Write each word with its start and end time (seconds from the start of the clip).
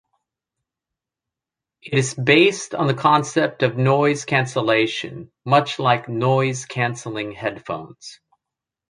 It 1.83 1.93
is 1.93 2.15
based 2.15 2.73
on 2.73 2.87
the 2.87 2.95
concept 2.95 3.61
of 3.61 3.77
noise 3.77 4.25
cancellation, 4.25 5.31
much 5.45 5.77
like 5.77 6.09
noise-cancelling 6.09 7.33
headphones. 7.33 8.19